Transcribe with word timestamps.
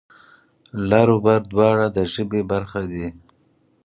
لر 0.89 1.07
و 1.15 1.17
بر 1.25 1.41
دواړه 1.51 1.87
د 1.95 1.97
ژبې 2.13 2.41
برخه 2.51 2.81
دي. 2.91 3.05